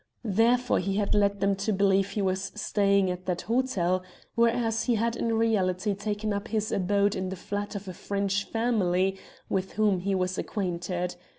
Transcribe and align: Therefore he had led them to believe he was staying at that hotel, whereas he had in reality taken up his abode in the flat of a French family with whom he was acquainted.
Therefore 0.25 0.79
he 0.79 0.95
had 0.95 1.13
led 1.13 1.41
them 1.41 1.55
to 1.57 1.71
believe 1.71 2.09
he 2.09 2.23
was 2.23 2.51
staying 2.55 3.11
at 3.11 3.27
that 3.27 3.43
hotel, 3.43 4.01
whereas 4.33 4.85
he 4.85 4.95
had 4.95 5.15
in 5.15 5.35
reality 5.37 5.93
taken 5.93 6.33
up 6.33 6.47
his 6.47 6.71
abode 6.71 7.15
in 7.15 7.29
the 7.29 7.35
flat 7.35 7.75
of 7.75 7.87
a 7.87 7.93
French 7.93 8.45
family 8.45 9.19
with 9.47 9.73
whom 9.73 9.99
he 9.99 10.15
was 10.15 10.39
acquainted. 10.39 11.15